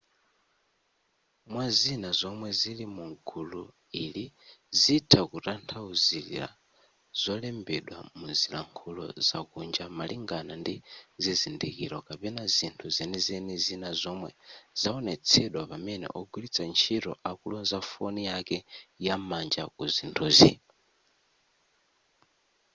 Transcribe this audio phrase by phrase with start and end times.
[1.51, 3.63] mwazina zomwe zili mugulu
[4.03, 4.25] ili
[4.81, 6.47] zitha kutanthauzira
[7.21, 10.75] zolembedwa muzilankhulo zakunja malingana ndi
[11.23, 14.29] zizindikiro kapena zinthu zenizeni zina zomwe
[14.81, 18.57] zaonetsedwa pamene ogwiritsa ntchito akuloza foni yake
[19.05, 20.51] yam'manja ku zinthuzi